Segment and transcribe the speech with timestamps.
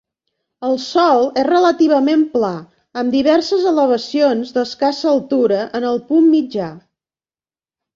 [0.69, 2.51] El sòl és relativament pla,
[3.03, 6.77] amb diverses elevacions d'escassa altura en el punt mitjà.